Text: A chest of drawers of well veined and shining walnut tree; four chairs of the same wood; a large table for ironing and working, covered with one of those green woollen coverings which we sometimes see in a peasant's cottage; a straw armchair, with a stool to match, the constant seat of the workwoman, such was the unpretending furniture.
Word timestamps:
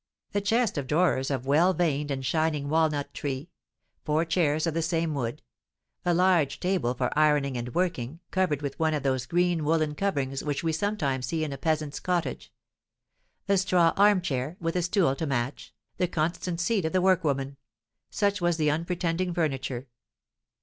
A 0.33 0.41
chest 0.41 0.79
of 0.79 0.87
drawers 0.87 1.29
of 1.29 1.45
well 1.45 1.75
veined 1.75 2.09
and 2.09 2.25
shining 2.25 2.69
walnut 2.69 3.13
tree; 3.13 3.51
four 4.03 4.25
chairs 4.25 4.65
of 4.65 4.73
the 4.73 4.81
same 4.81 5.13
wood; 5.13 5.43
a 6.03 6.11
large 6.11 6.59
table 6.59 6.95
for 6.95 7.11
ironing 7.15 7.55
and 7.55 7.75
working, 7.75 8.19
covered 8.31 8.63
with 8.63 8.79
one 8.79 8.95
of 8.95 9.03
those 9.03 9.27
green 9.27 9.63
woollen 9.63 9.93
coverings 9.93 10.43
which 10.43 10.63
we 10.63 10.71
sometimes 10.71 11.27
see 11.27 11.43
in 11.43 11.53
a 11.53 11.57
peasant's 11.59 11.99
cottage; 11.99 12.51
a 13.47 13.59
straw 13.59 13.93
armchair, 13.95 14.57
with 14.59 14.75
a 14.75 14.81
stool 14.81 15.15
to 15.17 15.27
match, 15.27 15.71
the 15.97 16.07
constant 16.07 16.59
seat 16.59 16.83
of 16.83 16.93
the 16.93 16.99
workwoman, 17.01 17.57
such 18.09 18.41
was 18.41 18.57
the 18.57 18.71
unpretending 18.71 19.31
furniture. 19.35 19.85